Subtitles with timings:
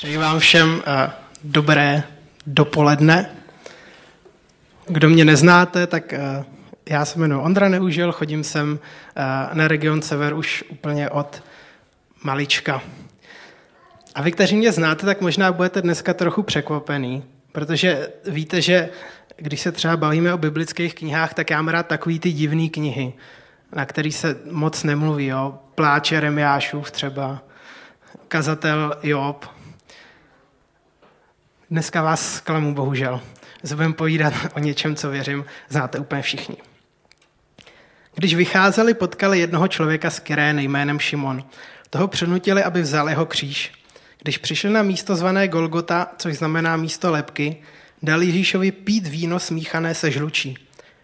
[0.00, 0.82] Přeji vám všem uh,
[1.44, 2.02] dobré
[2.46, 3.30] dopoledne.
[4.86, 6.44] Kdo mě neznáte, tak uh,
[6.86, 8.78] já se jmenuji Ondra Neužil, chodím sem uh,
[9.52, 11.42] na region Sever už úplně od
[12.22, 12.82] malička.
[14.14, 18.88] A vy, kteří mě znáte, tak možná budete dneska trochu překvapený, protože víte, že
[19.36, 23.12] když se třeba bavíme o biblických knihách, tak já mám rád takový ty divné knihy,
[23.72, 25.26] na který se moc nemluví.
[25.26, 25.58] Jo?
[25.74, 27.42] Pláče Remiášův třeba,
[28.28, 29.59] kazatel Job,
[31.70, 33.20] Dneska vás zklamu, bohužel.
[33.74, 36.56] Budeme povídat o něčem, co věřím, znáte úplně všichni.
[38.14, 41.44] Když vycházeli, potkali jednoho člověka z Kyrény jménem Šimon.
[41.90, 43.72] Toho přenutili, aby vzal jeho kříž.
[44.22, 47.62] Když přišli na místo zvané Golgota, což znamená místo lepky,
[48.02, 50.58] dal Ježíšovi pít víno smíchané se žlučí.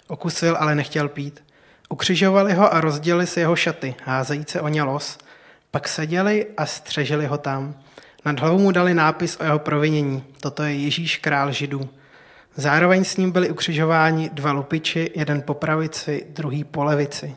[0.09, 1.45] Okusil, ale nechtěl pít.
[1.89, 5.19] Ukřižovali ho a rozdělili si jeho šaty, házejíce o ně los.
[5.71, 7.75] Pak seděli a střežili ho tam.
[8.27, 10.25] Nad hlavou mu dali nápis o jeho provinění.
[10.41, 11.89] Toto je Ježíš král židů.
[12.57, 17.37] Zároveň s ním byli ukřižováni dva lupiči, jeden po pravici, druhý po levici.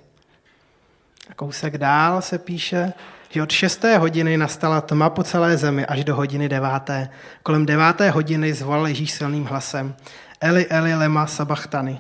[1.30, 2.94] A kousek dál se píše,
[3.30, 7.10] že od šesté hodiny nastala tma po celé zemi až do hodiny deváté.
[7.44, 9.95] Kolem deváté hodiny zvolal Ježíš silným hlasem.
[10.42, 12.00] Eli, Eli, lema sabachtany.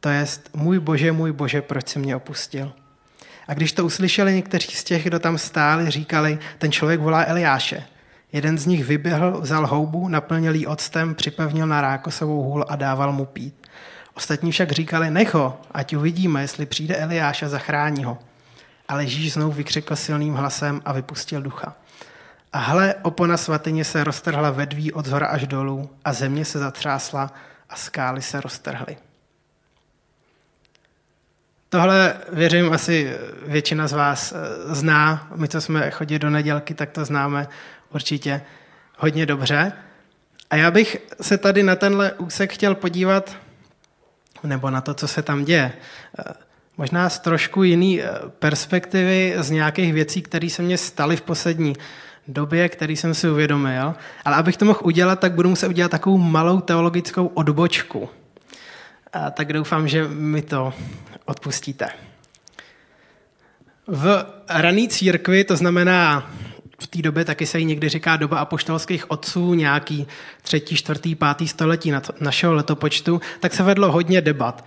[0.00, 2.72] To jest, můj bože, můj bože, proč jsi mě opustil?
[3.48, 7.84] A když to uslyšeli někteří z těch, kdo tam stáli, říkali, ten člověk volá Eliáše.
[8.34, 13.12] Jeden z nich vyběhl, vzal houbu, naplnil ji octem, připevnil na rákosovou hůl a dával
[13.12, 13.66] mu pít.
[14.14, 18.18] Ostatní však říkali, nech ho, ať uvidíme, jestli přijde Eliáš a zachrání ho.
[18.88, 21.76] Ale Ježíš znovu vykřikl silným hlasem a vypustil ducha.
[22.52, 27.32] A hle, opona svatyně se roztrhla vedví od zhora až dolů a země se zatřásla
[27.70, 28.96] a skály se roztrhly.
[31.74, 35.28] Tohle, věřím, asi většina z vás eh, zná.
[35.36, 37.48] My, co jsme chodili do nedělky, tak to známe
[37.94, 38.42] určitě
[38.98, 39.72] hodně dobře.
[40.50, 43.36] A já bych se tady na tenhle úsek chtěl podívat,
[44.42, 45.72] nebo na to, co se tam děje,
[46.18, 46.22] eh,
[46.76, 51.76] možná z trošku jiný eh, perspektivy, z nějakých věcí, které se mně staly v poslední
[52.28, 53.94] době, který jsem si uvědomil.
[54.24, 58.08] Ale abych to mohl udělat, tak budu muset udělat takovou malou teologickou odbočku.
[59.12, 60.72] A tak doufám, že mi to
[61.24, 61.88] odpustíte.
[63.86, 66.30] V rané církvi, to znamená
[66.84, 70.06] v té době taky se jí někdy říká doba apoštolských otců, nějaký
[70.42, 74.64] třetí, čtvrtý, pátý století našeho letopočtu, tak se vedlo hodně debat.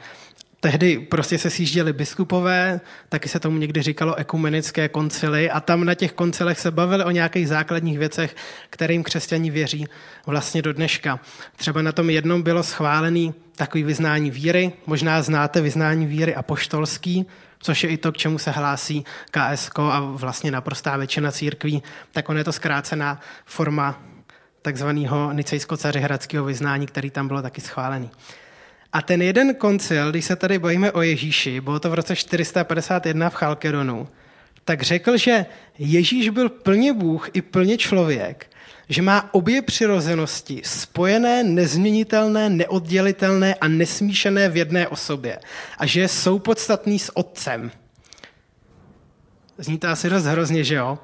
[0.59, 5.93] Tehdy prostě se sjížděli biskupové, taky se tomu někdy říkalo ekumenické koncily a tam na
[5.93, 8.35] těch koncilech se bavili o nějakých základních věcech,
[8.69, 9.85] kterým křesťani věří
[10.25, 11.19] vlastně do dneška.
[11.55, 17.25] Třeba na tom jednom bylo schválený takový vyznání víry, možná znáte vyznání víry apoštolský,
[17.59, 22.29] což je i to, k čemu se hlásí KSK a vlastně naprostá většina církví, tak
[22.29, 24.01] on je to zkrácená forma
[24.61, 28.09] takzvaného nicejsko-cařihradského vyznání, který tam bylo taky schválený.
[28.93, 33.29] A ten jeden koncil, když se tady bojíme o Ježíši, bylo to v roce 451
[33.29, 34.07] v Chalkedonu,
[34.65, 35.45] tak řekl, že
[35.77, 38.49] Ježíš byl plně Bůh i plně člověk,
[38.89, 45.39] že má obě přirozenosti spojené, nezměnitelné, neoddělitelné a nesmíšené v jedné osobě
[45.77, 47.71] a že je soupodstatný s otcem.
[49.57, 50.99] Zní to asi dost hrozně, že jo?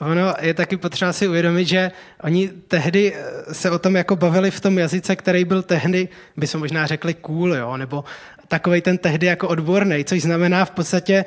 [0.00, 1.90] Ono je taky potřeba si uvědomit, že
[2.22, 6.46] oni tehdy eh, se o tom jako bavili v tom jazyce, který byl tehdy, by
[6.46, 7.76] se možná řekli cool, jo?
[7.76, 8.04] nebo
[8.48, 11.24] takový ten tehdy jako odborný, což znamená v podstatě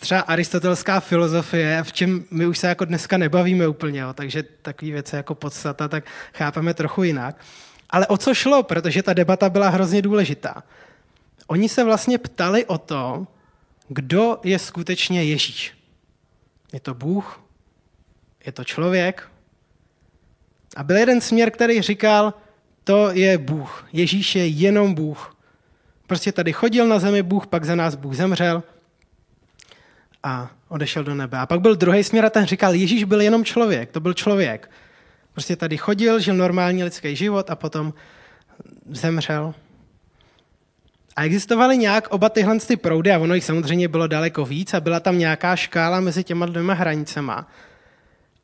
[0.00, 4.12] třeba aristotelská filozofie, v čem my už se jako dneska nebavíme úplně, jo?
[4.12, 6.04] takže takové věci jako podstata, tak
[6.34, 7.36] chápeme trochu jinak.
[7.90, 10.62] Ale o co šlo, protože ta debata byla hrozně důležitá.
[11.46, 13.26] Oni se vlastně ptali o to,
[13.88, 15.74] kdo je skutečně Ježíš.
[16.72, 17.40] Je to Bůh?
[18.46, 19.28] Je to člověk?
[20.76, 22.34] A byl jeden směr, který říkal,
[22.84, 23.88] to je Bůh.
[23.92, 25.36] Ježíš je jenom Bůh.
[26.06, 28.62] Prostě tady chodil na zemi Bůh, pak za nás Bůh zemřel
[30.28, 31.38] a odešel do nebe.
[31.38, 34.70] A pak byl druhý směr a ten říkal, Ježíš byl jenom člověk, to byl člověk.
[35.32, 37.94] Prostě tady chodil, žil normální lidský život a potom
[38.90, 39.54] zemřel.
[41.16, 44.80] A existovaly nějak oba tyhle ty proudy, a ono jich samozřejmě bylo daleko víc, a
[44.80, 47.48] byla tam nějaká škála mezi těma dvěma hranicema.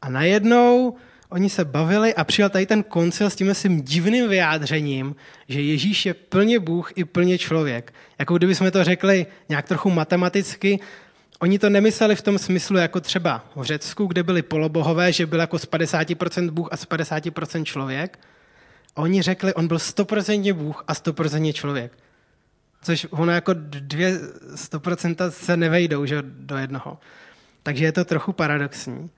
[0.03, 0.97] A najednou
[1.29, 5.17] oni se bavili a přijal tady ten koncil s tím svým divným vyjádřením,
[5.49, 7.95] že Ježíš je plně Bůh i plně člověk.
[8.19, 10.81] Jako kdyby jsme to řekli nějak trochu matematicky,
[11.44, 15.41] Oni to nemysleli v tom smyslu jako třeba v Řecku, kde byli polobohové, že byl
[15.41, 18.19] jako z 50% Bůh a z 50% člověk.
[18.96, 21.93] A oni řekli, on byl 100% Bůh a 100% člověk.
[22.82, 24.20] Což ono jako dvě
[24.55, 26.99] 100% se nevejdou že, do jednoho.
[27.62, 29.11] Takže je to trochu paradoxní.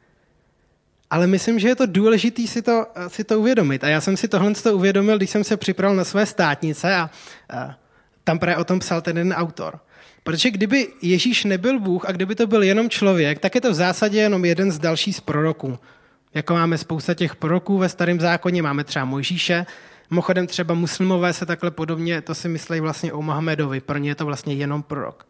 [1.11, 3.85] Ale myslím, že je to důležité si to, si to uvědomit.
[3.85, 7.11] A já jsem si tohle to uvědomil, když jsem se připravil na své státnice a,
[7.51, 7.79] a
[8.25, 9.81] tam právě o tom psal ten jeden autor.
[10.27, 13.75] Protože kdyby Ježíš nebyl Bůh a kdyby to byl jenom člověk, tak je to v
[13.75, 15.79] zásadě jenom jeden z dalších z proroků.
[16.35, 19.67] Jako máme spousta těch proroků ve starém zákoně, máme třeba Mojžíše,
[20.11, 24.15] Mimochodem třeba muslimové se takhle podobně, to si myslí vlastně o Mohamedovi, pro ně je
[24.15, 25.27] to vlastně jenom prorok.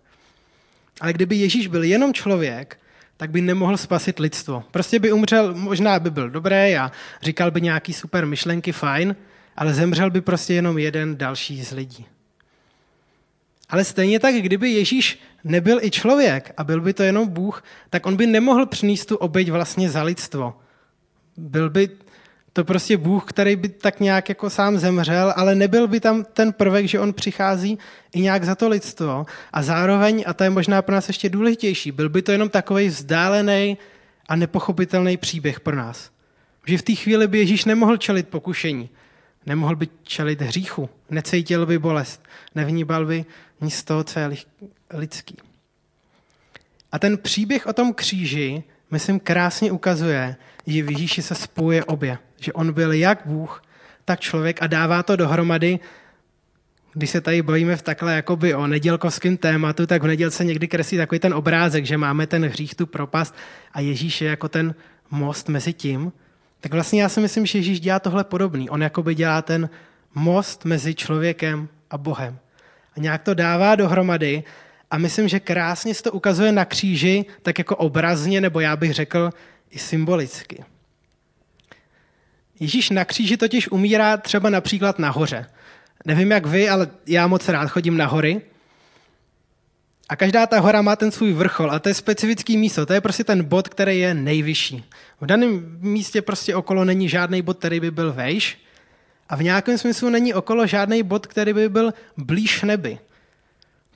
[1.01, 2.79] Ale kdyby Ježíš byl jenom člověk,
[3.17, 4.65] tak by nemohl spasit lidstvo.
[4.71, 9.17] Prostě by umřel, možná by byl dobrý a říkal by nějaký super myšlenky, fajn,
[9.57, 12.07] ale zemřel by prostě jenom jeden další z lidí.
[13.69, 18.07] Ale stejně tak, kdyby Ježíš nebyl i člověk a byl by to jenom Bůh, tak
[18.07, 20.55] on by nemohl přinést tu oběť vlastně za lidstvo.
[21.37, 21.89] Byl by
[22.53, 26.53] to prostě Bůh, který by tak nějak jako sám zemřel, ale nebyl by tam ten
[26.53, 27.79] prvek, že on přichází
[28.13, 29.27] i nějak za to lidstvo.
[29.53, 32.89] A zároveň, a to je možná pro nás ještě důležitější, byl by to jenom takový
[32.89, 33.79] vzdálený
[34.29, 36.11] a nepochopitelný příběh pro nás.
[36.67, 38.89] Že v té chvíli by Ježíš nemohl čelit pokušení,
[39.47, 43.25] nemohl by čelit hříchu, necítil by bolest, nevníbal by
[43.61, 44.31] nic z toho, co je
[44.95, 45.37] lidský.
[46.93, 52.19] A ten příběh o tom kříži, myslím, krásně ukazuje, že v Ježíši se spojuje obě.
[52.41, 53.63] Že on byl jak Bůh,
[54.05, 55.79] tak člověk a dává to dohromady.
[56.93, 60.99] Když se tady bojíme v takhle jakoby o nedělkovském tématu, tak v nedělce někdy kreslí
[60.99, 63.35] takový ten obrázek, že máme ten hřích, tu propast
[63.73, 64.75] a Ježíš je jako ten
[65.11, 66.13] most mezi tím.
[66.67, 68.71] Tak vlastně já si myslím, že Ježíš dělá tohle podobný.
[68.71, 69.71] On jakoby dělá ten
[70.15, 72.39] most mezi člověkem a Bohem.
[72.97, 74.45] A nějak to dává dohromady
[74.91, 78.93] a myslím, že krásně se to ukazuje na kříži, tak jako obrazně, nebo já bych
[78.95, 79.31] řekl
[79.71, 80.65] i symbolicky.
[82.61, 85.47] Ježíš na kříži totiž umírá třeba například nahoře.
[86.05, 88.41] Nevím jak vy, ale já moc rád chodím na hory.
[90.09, 92.87] A každá ta hora má ten svůj vrchol a to je specifický místo.
[92.87, 94.85] To je prostě ten bod, který je nejvyšší.
[95.21, 98.59] V daném místě prostě okolo není žádný bod, který by byl vejš.
[99.29, 102.99] A v nějakém smyslu není okolo žádný bod, který by byl blíž nebi.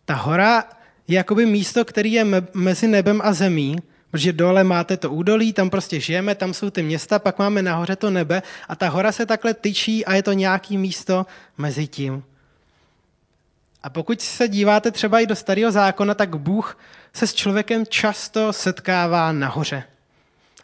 [0.04, 0.64] Ta hora
[1.08, 3.76] je jakoby místo, který je mezi nebem a zemí
[4.10, 7.96] Protože dole máte to údolí, tam prostě žijeme, tam jsou ty města, pak máme nahoře
[7.96, 11.26] to nebe a ta hora se takhle tyčí a je to nějaký místo
[11.58, 12.22] mezi tím.
[13.82, 16.78] A pokud se díváte třeba i do starého zákona, tak Bůh
[17.12, 19.82] se s člověkem často setkává nahoře.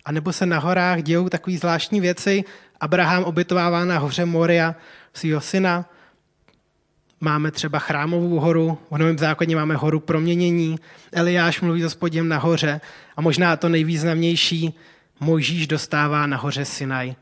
[0.04, 2.44] A nebo se na horách dějou takové zvláštní věci.
[2.80, 4.74] Abraham obytovává na hoře Moria
[5.14, 5.84] svého syna,
[7.20, 10.78] Máme třeba chrámovou horu, v Novém zákoně máme horu proměnění,
[11.12, 12.80] Eliáš mluví s spodím nahoře
[13.16, 14.74] a možná to nejvýznamnější,
[15.20, 17.14] Mojžíš dostává nahoře Sinaj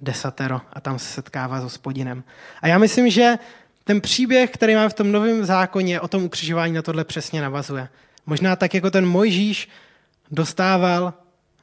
[0.00, 2.24] desatero a tam se setkává s hospodinem.
[2.62, 3.38] A já myslím, že
[3.84, 7.88] ten příběh, který máme v tom novém zákoně, o tom ukřižování na tohle přesně navazuje.
[8.26, 9.68] Možná tak, jako ten Mojžíš
[10.30, 11.14] dostával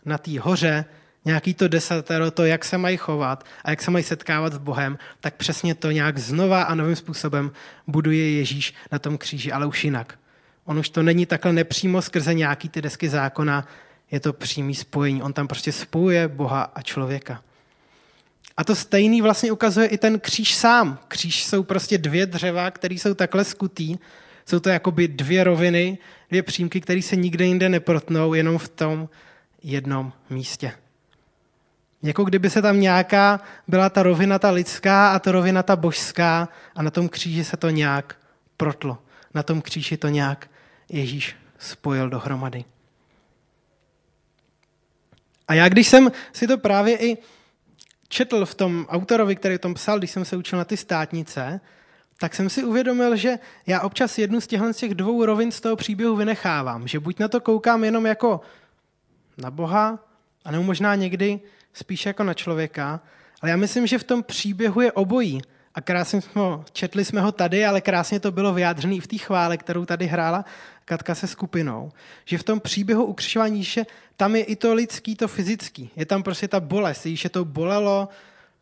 [0.06, 0.86] na té hoře
[1.26, 4.98] nějaký to desatero, to, jak se mají chovat a jak se mají setkávat s Bohem,
[5.20, 7.52] tak přesně to nějak znova a novým způsobem
[7.88, 10.20] buduje Ježíš na tom kříži, ale už jinak.
[10.66, 13.68] On už to není takhle nepřímo skrze nějaký ty desky zákona,
[14.12, 15.24] je to přímý spojení.
[15.24, 17.44] On tam prostě spojuje Boha a člověka.
[18.60, 21.00] A to stejný vlastně ukazuje i ten kříž sám.
[21.08, 23.98] Kříž jsou prostě dvě dřeva, které jsou takhle skutý.
[24.46, 25.98] Jsou to jakoby dvě roviny,
[26.30, 29.10] dvě přímky, které se nikde jinde neprotnou, jenom v tom
[29.64, 30.72] jednom místě.
[32.04, 36.50] Jako kdyby se tam nějaká byla ta rovina ta lidská a ta rovina ta božská
[36.76, 38.18] a na tom kříži se to nějak
[38.58, 38.98] protlo.
[39.34, 40.50] Na tom kříži to nějak
[40.90, 42.66] Ježíš spojil dohromady.
[45.48, 47.18] A já, když jsem si to právě i
[48.10, 51.62] četl v tom autorovi, který tom psal, když jsem se učil na ty státnice,
[52.20, 55.62] tak jsem si uvědomil, že já občas jednu z těchto z těch dvou rovin z
[55.62, 56.88] toho příběhu vynechávám.
[56.88, 58.42] Že buď na to koukám jenom jako
[59.38, 60.00] na Boha,
[60.46, 61.40] anebo možná někdy
[61.74, 63.00] spíš jako na člověka,
[63.42, 65.42] ale já myslím, že v tom příběhu je obojí.
[65.76, 69.08] A krásně jsme ho, četli jsme ho tady, ale krásně to bylo vyjádřené i v
[69.08, 70.46] té chvále, kterou tady hrála
[70.86, 71.92] Katka se skupinou.
[72.26, 73.86] Že v tom příběhu ukřižování Ježíše
[74.18, 75.90] tam je i to lidský, to fyzický.
[75.96, 77.06] Je tam prostě ta bolest.
[77.06, 78.10] Ježíše to bolelo,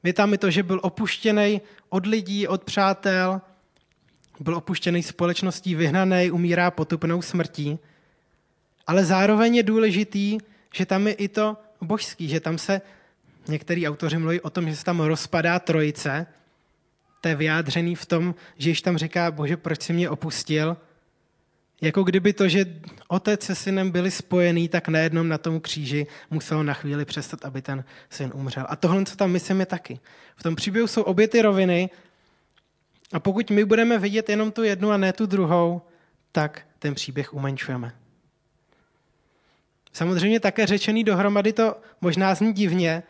[0.03, 3.41] je tam i to, že byl opuštěný od lidí, od přátel,
[4.39, 7.79] byl opuštěný společností, vyhnaný, umírá potupnou smrtí.
[8.87, 10.37] Ale zároveň je důležitý,
[10.73, 12.81] že tam je i to božský, že tam se
[13.47, 16.25] Některý autoři mluví o tom, že se tam rozpadá trojice.
[17.21, 20.77] To je vyjádřený v tom, že již tam říká, bože, proč jsi mě opustil?
[21.81, 22.65] Jako kdyby to, že
[23.07, 27.61] otec se synem byli spojený, tak najednou na tom kříži muselo na chvíli přestat, aby
[27.61, 28.65] ten syn umřel.
[28.69, 29.99] A tohle, co tam myslím, je taky.
[30.35, 31.89] V tom příběhu jsou obě ty roviny
[33.13, 35.81] a pokud my budeme vidět jenom tu jednu a ne tu druhou,
[36.31, 37.93] tak ten příběh umenšujeme.
[39.93, 43.03] Samozřejmě také řečený dohromady to možná zní divně,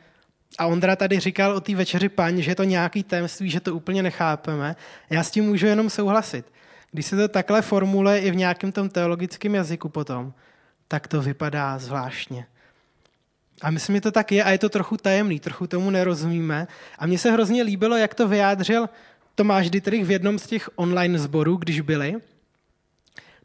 [0.57, 3.75] a Ondra tady říkal o té večeři paň, že je to nějaký tajemství, že to
[3.75, 4.75] úplně nechápeme.
[5.09, 6.45] Já s tím můžu jenom souhlasit.
[6.91, 10.33] Když se to takhle formuluje i v nějakém tom teologickém jazyku potom,
[10.87, 12.45] tak to vypadá zvláštně.
[13.61, 16.67] A myslím, že to tak je a je to trochu tajemný, trochu tomu nerozumíme.
[16.99, 18.89] A mně se hrozně líbilo, jak to vyjádřil
[19.35, 22.15] Tomáš Dietrich v jednom z těch online sborů, když byli,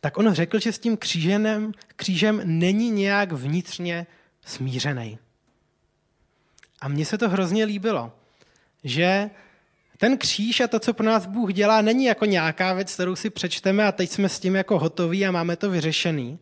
[0.00, 4.06] tak on řekl, že s tím kříženem, křížem není nějak vnitřně
[4.46, 5.18] smířený.
[6.82, 8.12] A mně se to hrozně líbilo,
[8.84, 9.30] že
[9.98, 13.30] ten kříž a to, co pro nás Bůh dělá, není jako nějaká věc, kterou si
[13.30, 16.38] přečteme a teď jsme s tím jako hotoví a máme to vyřešený.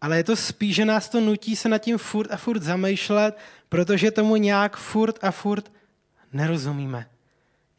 [0.00, 3.38] Ale je to spíš, že nás to nutí se nad tím furt a furt zamýšlet,
[3.68, 5.72] protože tomu nějak furt a furt
[6.32, 7.06] nerozumíme.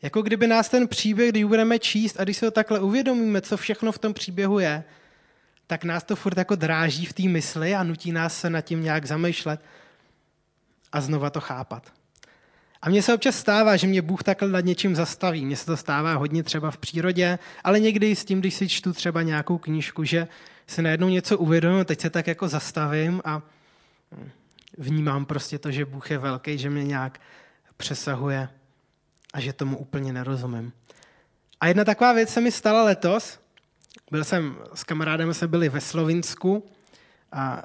[0.02, 3.58] Jako kdyby nás ten příběh, když budeme číst a když se to takhle uvědomíme, co
[3.58, 4.84] všechno v tom příběhu je,
[5.68, 8.84] tak nás to furt jako dráží v té mysli a nutí nás se nad tím
[8.84, 9.62] nějak zamýšlet
[10.94, 11.92] a znova to chápat.
[12.82, 15.46] A mně se občas stává, že mě Bůh takhle nad něčím zastaví.
[15.46, 18.94] Mně se to stává hodně třeba v přírodě, ale někdy s tím, když si čtu
[18.94, 20.28] třeba nějakou knížku, že
[20.68, 23.42] si najednou něco uvědomím, teď se tak jako zastavím a
[24.78, 27.20] vnímám prostě to, že Bůh je velký, že mě nějak
[27.78, 28.50] přesahuje
[29.34, 30.74] a že tomu úplně nerozumím.
[31.60, 33.40] A jedna taková věc se mi stala letos.
[34.12, 36.66] Byl jsem s kamarádem, jsme byli ve Slovinsku
[37.32, 37.64] a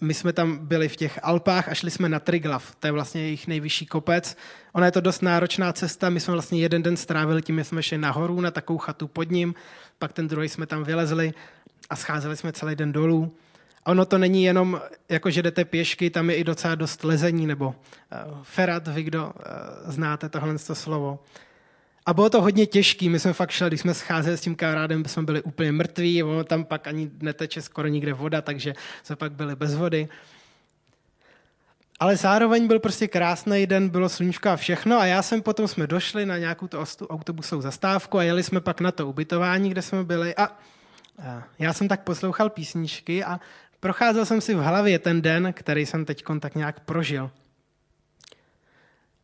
[0.00, 3.22] my jsme tam byli v těch Alpách a šli jsme na Triglav, to je vlastně
[3.22, 4.36] jejich nejvyšší kopec.
[4.72, 7.82] Ona je to dost náročná cesta, my jsme vlastně jeden den strávili tím, že jsme
[7.82, 9.54] šli nahoru na takovou chatu pod ním,
[9.98, 11.34] pak ten druhý jsme tam vylezli
[11.90, 13.36] a scházeli jsme celý den dolů.
[13.84, 17.46] A ono to není jenom, jako že jdete pěšky, tam je i docela dost lezení,
[17.46, 17.74] nebo uh,
[18.42, 19.32] ferat, vy kdo uh,
[19.92, 21.18] znáte tohle slovo.
[22.06, 25.04] A bylo to hodně těžké, my jsme fakt šli, když jsme scházeli s tím kamarádem,
[25.04, 29.32] jsme byli úplně mrtví, ono tam pak ani neteče skoro nikde voda, takže jsme pak
[29.32, 30.08] byli bez vody.
[32.00, 35.86] Ale zároveň byl prostě krásný den, bylo sluníčko a všechno a já jsem potom jsme
[35.86, 40.04] došli na nějakou tu autobusovou zastávku a jeli jsme pak na to ubytování, kde jsme
[40.04, 40.58] byli a
[41.58, 43.40] já jsem tak poslouchal písničky a
[43.80, 47.30] procházel jsem si v hlavě ten den, který jsem teď tak nějak prožil.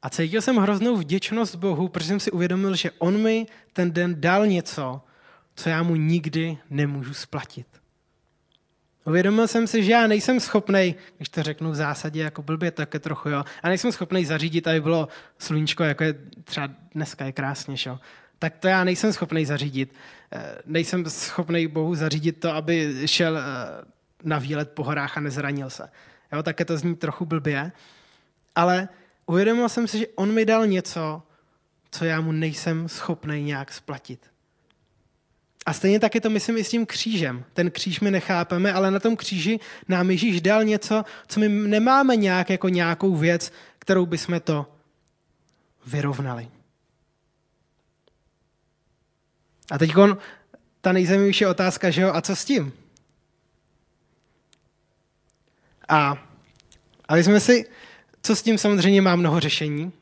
[0.03, 4.21] A cítil jsem hroznou vděčnost Bohu, protože jsem si uvědomil, že On mi ten den
[4.21, 5.01] dal něco,
[5.55, 7.67] co já mu nikdy nemůžu splatit.
[9.05, 12.95] Uvědomil jsem si, že já nejsem schopný, když to řeknu v zásadě jako blbě, tak
[12.95, 16.15] je trochu jo, a nejsem schopný zařídit, aby bylo sluníčko, jako je
[16.45, 17.99] třeba dneska je krásně, šo.
[18.39, 19.95] tak to já nejsem schopný zařídit.
[20.33, 23.43] Eh, nejsem schopný Bohu zařídit to, aby šel eh,
[24.25, 25.89] na výlet po horách a nezranil se.
[26.33, 27.73] Jo, také to zní trochu blbě,
[28.55, 28.89] ale
[29.31, 31.23] uvědomil jsem si, že on mi dal něco,
[31.91, 34.31] co já mu nejsem schopný nějak splatit.
[35.67, 37.45] A stejně tak je to, myslím, i s tím křížem.
[37.53, 42.17] Ten kříž my nechápeme, ale na tom kříži nám Ježíš dal něco, co my nemáme
[42.17, 44.67] nějak jako nějakou věc, kterou bychom to
[45.87, 46.49] vyrovnali.
[49.71, 49.93] A teď
[50.81, 52.73] ta nejzajímavější otázka, že jo, a co s tím?
[55.89, 56.29] A,
[57.09, 57.67] ale jsme si,
[58.23, 59.93] co s tím samozřejmě má mnoho řešení.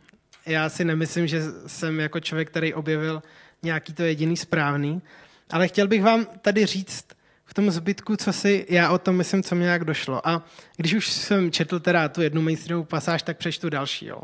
[0.47, 3.23] Já si nemyslím, že jsem jako člověk, který objevil
[3.63, 5.03] nějaký to jediný správný,
[5.51, 7.07] ale chtěl bych vám tady říct
[7.45, 10.29] v tom zbytku, co si já o tom myslím, co mě nějak došlo.
[10.29, 10.45] A
[10.77, 14.07] když už jsem četl teda tu jednu mainstreamovou pasáž, tak přečtu další.
[14.07, 14.23] Jo.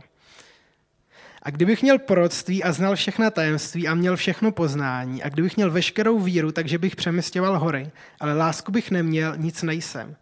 [1.42, 5.70] A kdybych měl proroctví a znal všechna tajemství a měl všechno poznání, a kdybych měl
[5.70, 10.16] veškerou víru, takže bych přemysťoval hory, ale lásku bych neměl, nic nejsem.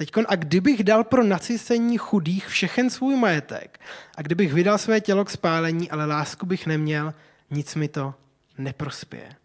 [0.00, 3.80] A teď, a kdybych dal pro nasycení chudých všechen svůj majetek,
[4.16, 7.14] a kdybych vydal své tělo k spálení, ale lásku bych neměl,
[7.50, 8.14] nic mi to
[8.58, 9.36] neprospěje.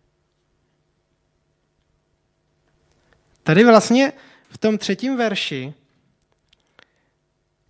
[3.43, 4.13] Tady vlastně
[4.50, 5.74] v tom třetím verši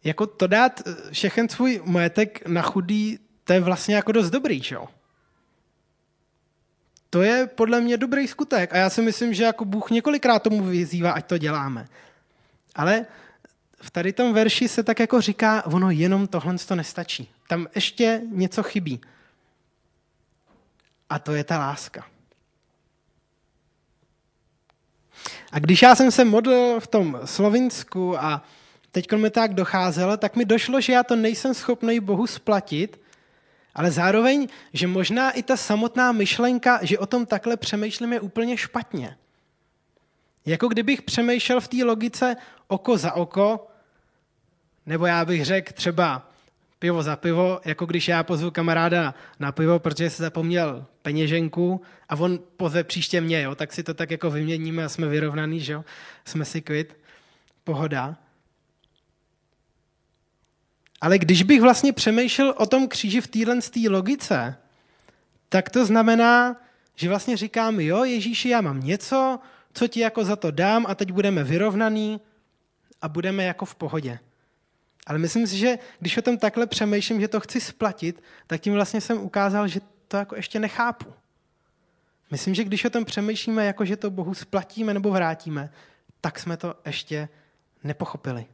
[0.04, 4.88] jako to dát všechen svůj majetek na chudý to je vlastně jako dost dobrý, čo?
[7.10, 10.64] To je podle mě dobrý skutek a já si myslím, že jako Bůh několikrát tomu
[10.64, 11.88] vyzývá, ať to děláme.
[12.76, 13.06] Ale
[13.82, 17.30] v tady tom verši se tak jako říká, ono jenom tohle to nestačí.
[17.48, 19.02] Tam ještě něco chybí.
[21.10, 22.06] A to je ta láska.
[25.52, 28.44] A když já jsem se modlil v tom Slovinsku a
[28.92, 33.02] teď mi tak docházelo, tak mi došlo, že já to nejsem schopný Bohu splatit,
[33.76, 38.58] ale zároveň, že možná i ta samotná myšlenka, že o tom takhle přemýšlím, je úplně
[38.58, 39.18] špatně.
[40.46, 42.36] Jako kdybych přemýšlel v té logice
[42.68, 43.68] oko za oko,
[44.86, 46.30] nebo já bych řekl třeba
[46.80, 52.16] pivo za pivo, jako když já pozvu kamaráda na pivo, protože se zapomněl peněženku a
[52.16, 55.74] on pozve příště mě, jo, tak si to tak jako vyměníme a jsme vyrovnaný, že
[55.74, 55.86] jo?
[56.26, 56.98] jsme si kvit,
[57.64, 58.16] pohoda.
[61.02, 63.60] Ale když bych vlastně přemýšlel o tom kříži v téhle
[63.90, 64.58] logice,
[65.50, 66.56] tak to znamená,
[66.96, 69.40] že vlastně říkám, jo, Ježíši, já mám něco,
[69.76, 72.22] co ti jako za to dám a teď budeme vyrovnaný
[73.02, 74.20] a budeme jako v pohodě.
[75.08, 78.74] Ale myslím si, že když o tom takhle přemýšlím, že to chci splatit, tak tím
[78.74, 81.14] vlastně jsem ukázal, že to jako ještě nechápu.
[82.32, 85.70] Myslím, že když o tom přemýšlíme, jako že to Bohu splatíme nebo vrátíme,
[86.22, 87.30] tak jsme to ještě
[87.84, 88.46] nepochopili.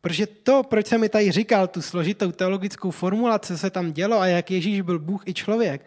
[0.00, 4.20] Protože to, proč jsem mi tady říkal tu složitou teologickou formulaci, co se tam dělo
[4.20, 5.86] a jak Ježíš byl Bůh i člověk,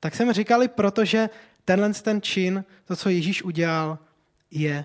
[0.00, 1.28] tak jsem říkali, protože
[1.64, 3.98] tenhle ten čin, to, co Ježíš udělal,
[4.50, 4.84] je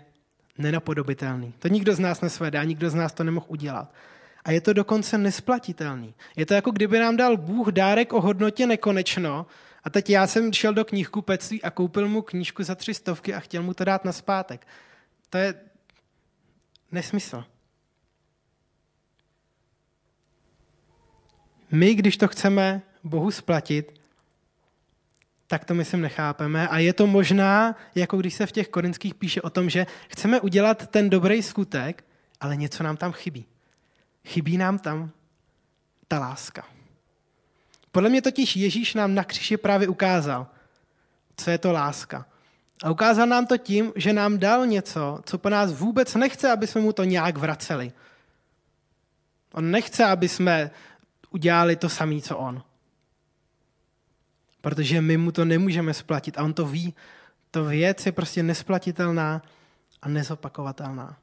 [0.57, 1.53] nenapodobitelný.
[1.59, 3.93] To nikdo z nás nesvedá, nikdo z nás to nemohl udělat.
[4.43, 6.13] A je to dokonce nesplatitelný.
[6.35, 9.45] Je to jako kdyby nám dal Bůh dárek o hodnotě nekonečno
[9.83, 13.39] a teď já jsem šel do knihkupectví a koupil mu knížku za tři stovky a
[13.39, 14.67] chtěl mu to dát na zpátek.
[15.29, 15.53] To je
[16.91, 17.43] nesmysl.
[21.71, 23.98] My, když to chceme Bohu splatit,
[25.49, 26.67] tak to myslím nechápeme.
[26.67, 30.39] A je to možná, jako když se v těch korinských píše o tom, že chceme
[30.39, 32.03] udělat ten dobrý skutek,
[32.39, 33.45] ale něco nám tam chybí.
[34.25, 35.11] Chybí nám tam
[36.07, 36.65] ta láska.
[37.91, 40.47] Podle mě totiž Ježíš nám na křiži právě ukázal,
[41.37, 42.25] co je to láska.
[42.83, 46.67] A ukázal nám to tím, že nám dal něco, co po nás vůbec nechce, aby
[46.67, 47.91] jsme mu to nějak vraceli.
[49.53, 50.71] On nechce, aby jsme
[51.29, 52.63] udělali to samé, co on.
[54.61, 56.93] Protože my mu to nemůžeme splatit a on to ví.
[57.51, 59.41] To věc je prostě nesplatitelná
[60.01, 61.17] a nezopakovatelná.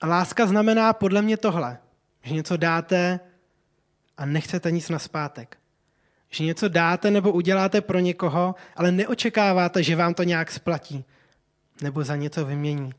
[0.00, 1.78] A láska znamená podle mě tohle,
[2.22, 3.20] že něco dáte
[4.16, 5.58] a nechcete nic na zpátek.
[6.30, 11.04] Že něco dáte nebo uděláte pro někoho, ale neočekáváte, že vám to nějak splatí
[11.82, 12.92] nebo za něco vymění.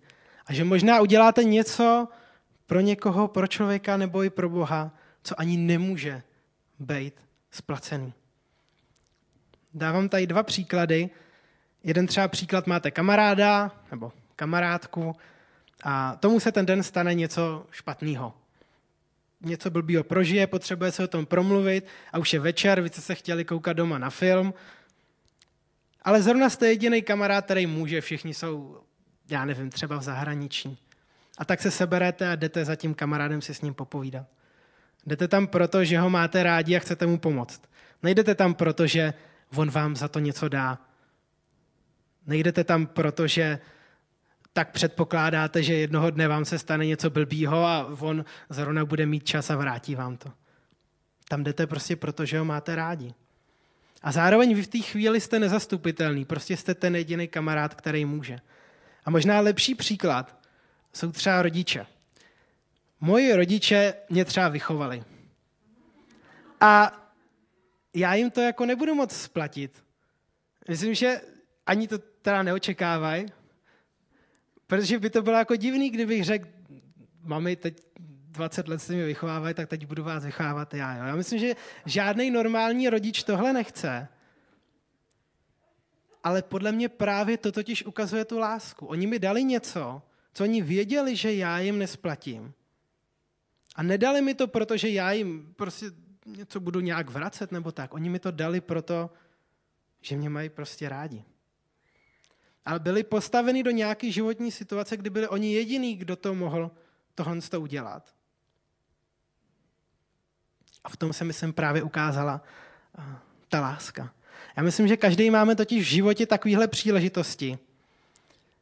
[0.46, 2.08] A že možná uděláte něco
[2.66, 4.92] pro někoho, pro člověka nebo i pro Boha,
[5.24, 6.24] co ani nemůže
[6.80, 7.14] být
[7.52, 8.14] splacený.
[9.78, 11.10] Dávám tady dva příklady.
[11.84, 15.16] Jeden třeba příklad máte kamaráda nebo kamarádku
[15.84, 18.34] a tomu se ten den stane něco špatného.
[19.42, 23.16] Něco blbýho prožije, potřebuje se o tom promluvit a už je večer, vy jste se
[23.16, 24.54] chtěli koukat doma na film.
[26.02, 28.82] Ale zrovna jste jediný kamarád, který může, všichni jsou,
[29.30, 30.78] já nevím, třeba v zahraničí.
[31.38, 34.26] A tak se seberete a jdete za tím kamarádem si s ním popovídat.
[35.06, 37.62] Jdete tam proto, že ho máte rádi a chcete mu pomoct.
[38.04, 39.14] Nejdete tam proto, že
[39.56, 40.78] on vám za to něco dá.
[42.28, 43.60] Nejdete tam proto, že
[44.54, 49.24] tak předpokládáte, že jednoho dne vám se stane něco blbýho a on zrovna bude mít
[49.24, 50.30] čas a vrátí vám to.
[51.28, 53.14] Tam jdete prostě proto, že ho máte rádi.
[54.04, 58.40] A zároveň vy v té chvíli jste nezastupitelný, prostě jste ten jediný kamarád, který může.
[59.06, 60.38] A možná lepší příklad
[60.94, 61.86] jsou třeba rodiče.
[63.02, 65.04] Moji rodiče mě třeba vychovali.
[66.62, 66.92] A
[67.94, 69.84] já jim to jako nebudu moc splatit.
[70.70, 71.22] Myslím, že
[71.66, 73.26] ani to teda neočekávají,
[74.68, 76.48] protože by to bylo jako divný, kdybych řekl,
[77.24, 80.96] mami, teď 20 let se mi vychovávají, tak teď budu vás vychovávat já.
[80.98, 81.04] Jo?
[81.04, 84.08] Já myslím, že žádný normální rodič tohle nechce.
[86.24, 88.86] Ale podle mě právě to totiž ukazuje tu lásku.
[88.86, 90.02] Oni mi dali něco,
[90.34, 92.54] co oni věděli, že já jim nesplatím.
[93.76, 95.86] A nedali mi to, protože já jim prostě
[96.28, 97.94] něco budu nějak vracet nebo tak.
[97.94, 99.10] Oni mi to dali proto,
[100.02, 101.24] že mě mají prostě rádi.
[102.66, 106.72] Ale byli postaveni do nějaké životní situace, kdy byli oni jediný, kdo to mohl
[107.16, 108.16] tohle to udělat.
[110.84, 112.42] A v tom se, myslím, právě ukázala
[113.48, 114.14] ta láska.
[114.58, 117.58] Já myslím, že každý máme totiž v životě takovéhle příležitosti,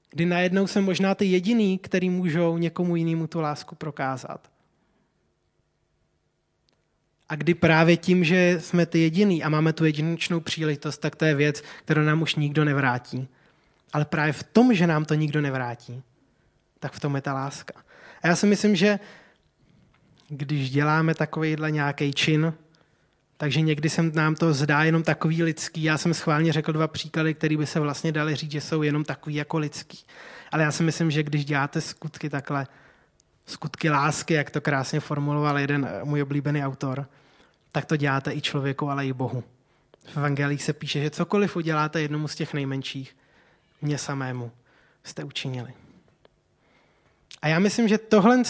[0.10, 4.55] kdy najednou jsme možná ty jediný, který můžou někomu jinému tu lásku prokázat.
[7.30, 11.26] A kdy právě tím, že jsme ty jediný a máme tu jedinečnou příležitost, tak to
[11.26, 13.28] je věc, kterou nám už nikdo nevrátí.
[13.94, 16.04] Ale právě v tom, že nám to nikdo nevrátí,
[16.80, 17.74] tak v tom je ta láska.
[18.22, 19.00] A já si myslím, že
[20.30, 22.54] když děláme takovýhle nějaký čin,
[23.38, 25.84] takže někdy se nám to zdá jenom takový lidský.
[25.84, 29.04] Já jsem schválně řekl dva příklady, které by se vlastně dali říct, že jsou jenom
[29.04, 30.00] takový jako lidský.
[30.52, 32.68] Ale já si myslím, že když děláte skutky takhle,
[33.46, 37.10] skutky lásky, jak to krásně formuloval jeden eh, můj oblíbený autor,
[37.72, 39.44] tak to děláte i člověku, ale i Bohu.
[40.06, 43.16] V evangelích se píše, že cokoliv uděláte jednomu z těch nejmenších,
[43.82, 44.52] mě samému
[45.04, 45.74] jste učinili.
[47.42, 48.44] A já myslím, že tohle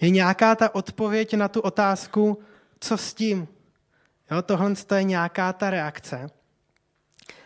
[0.00, 2.42] je nějaká ta odpověď na tu otázku,
[2.80, 3.48] co s tím.
[4.30, 6.30] Jo, tohle je nějaká ta reakce.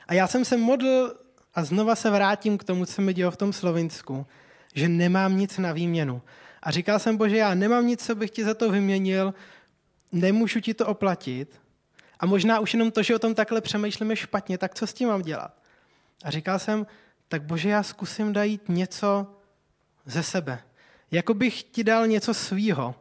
[0.08, 1.14] A já jsem se modl
[1.54, 4.26] a znova se vrátím k tomu, co mi dělo v tom Slovinsku,
[4.76, 6.22] že nemám nic na výměnu.
[6.62, 9.34] A říkal jsem, Bože, já nemám nic, co bych ti za to vyměnil,
[10.12, 11.60] nemůžu ti to oplatit.
[12.20, 15.08] A možná už jenom to, že o tom takhle přemýšlíme špatně, tak co s tím
[15.08, 15.62] mám dělat?
[16.24, 16.86] A říkal jsem,
[17.28, 19.26] tak Bože, já zkusím dát něco
[20.06, 20.58] ze sebe.
[21.10, 22.94] Jako bych ti dal něco svýho.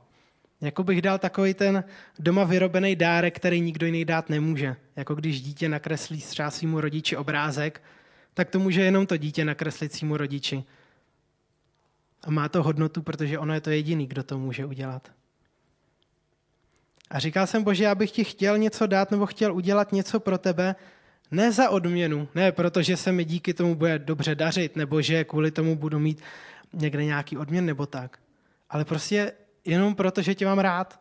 [0.61, 1.83] Jako bych dal takový ten
[2.19, 4.75] doma vyrobený dárek, který nikdo jiný dát nemůže.
[4.95, 7.81] Jako když dítě nakreslí třeba svýmu rodiči obrázek,
[8.33, 10.63] tak to může jenom to dítě nakreslit svýmu rodiči.
[12.25, 15.11] A má to hodnotu, protože ono je to jediný, kdo to může udělat.
[17.09, 20.37] A říkal jsem, Bože, já bych ti chtěl něco dát nebo chtěl udělat něco pro
[20.37, 20.75] tebe,
[21.31, 25.51] ne za odměnu, ne protože se mi díky tomu bude dobře dařit, nebo že kvůli
[25.51, 26.21] tomu budu mít
[26.73, 28.19] někde nějaký odměn nebo tak.
[28.69, 29.31] Ale prostě
[29.65, 30.99] jenom proto, že tě mám rád.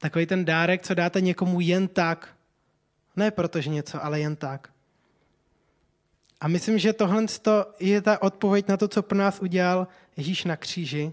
[0.00, 2.34] Takový ten dárek, co dáte někomu jen tak.
[3.16, 4.68] Ne protože něco, ale jen tak.
[6.40, 7.26] A myslím, že tohle
[7.80, 11.12] je ta odpověď na to, co pro nás udělal Ježíš na kříži.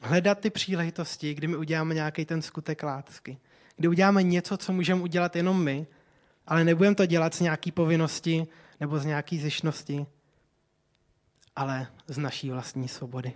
[0.00, 3.38] Hledat ty příležitosti, kdy my uděláme nějaký ten skutek lásky.
[3.76, 5.86] Kdy uděláme něco, co můžeme udělat jenom my,
[6.46, 8.46] ale nebudeme to dělat z nějaký povinnosti
[8.80, 10.06] nebo z nějaký zjišnosti,
[11.56, 13.32] ale z naší vlastní svobody.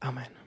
[0.00, 0.37] Amen.